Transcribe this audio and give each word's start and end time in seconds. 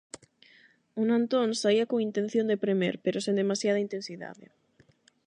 O 0.99 1.01
Nantón 1.09 1.49
saía 1.61 1.89
con 1.89 1.99
intención 2.07 2.45
de 2.47 2.61
premer 2.63 2.95
pero 3.05 3.19
sen 3.25 3.35
demasiada 3.41 3.83
intensidade. 3.85 4.45